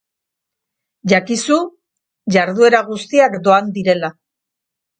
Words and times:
Jakizu 1.13 1.59
jarduera 2.37 2.81
guztiak 2.89 3.39
doan 3.49 3.73
direla. 3.79 4.13